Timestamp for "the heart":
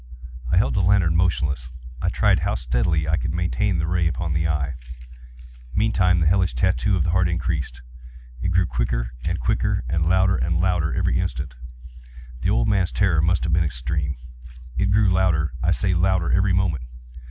7.03-7.29